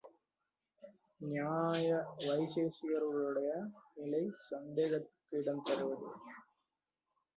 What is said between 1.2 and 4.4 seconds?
நியாய வைசேசிகர்களுடைய நிலை